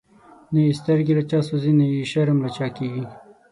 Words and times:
نه 0.51 0.59
یی 0.65 0.73
سترگی 0.79 1.13
له 1.17 1.23
چا 1.29 1.39
سوځی، 1.47 1.71
نه 1.79 1.85
یی 1.93 2.03
شرم 2.11 2.37
له 2.43 2.49
چا 2.57 2.67
کیږی 2.75 3.03